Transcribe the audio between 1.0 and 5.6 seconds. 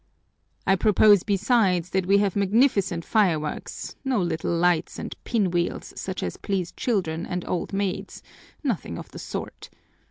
besides that we have magnificent fireworks; no little lights and pin